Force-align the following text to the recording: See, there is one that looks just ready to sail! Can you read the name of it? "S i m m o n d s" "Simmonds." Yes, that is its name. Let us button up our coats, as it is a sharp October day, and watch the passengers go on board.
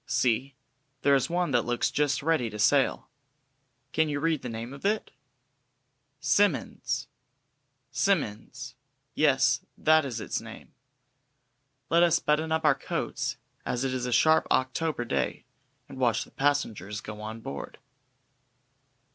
See, 0.07 0.55
there 1.03 1.13
is 1.13 1.29
one 1.29 1.51
that 1.51 1.63
looks 1.63 1.91
just 1.91 2.23
ready 2.23 2.49
to 2.49 2.57
sail! 2.57 3.07
Can 3.91 4.09
you 4.09 4.19
read 4.19 4.41
the 4.41 4.49
name 4.49 4.73
of 4.73 4.83
it? 4.83 5.11
"S 6.19 6.39
i 6.39 6.45
m 6.45 6.55
m 6.55 6.59
o 6.59 6.59
n 6.63 6.73
d 6.73 6.79
s" 6.83 7.07
"Simmonds." 7.91 8.73
Yes, 9.13 9.63
that 9.77 10.03
is 10.03 10.19
its 10.19 10.41
name. 10.41 10.73
Let 11.91 12.01
us 12.01 12.17
button 12.17 12.51
up 12.51 12.65
our 12.65 12.73
coats, 12.73 13.37
as 13.63 13.83
it 13.83 13.93
is 13.93 14.07
a 14.07 14.11
sharp 14.11 14.47
October 14.49 15.05
day, 15.05 15.45
and 15.87 15.99
watch 15.99 16.23
the 16.23 16.31
passengers 16.31 16.99
go 16.99 17.21
on 17.21 17.39
board. 17.41 17.77